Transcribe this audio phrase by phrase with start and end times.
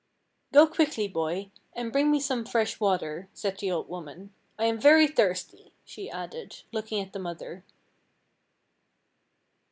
[0.51, 4.79] "Go quickly, boy, and bring me some fresh water," said the old woman, "I am
[4.81, 7.63] very thirsty," she added, looking at the mother.